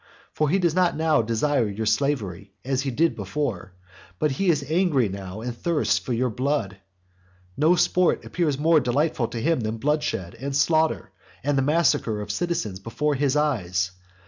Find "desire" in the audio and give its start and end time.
1.21-1.69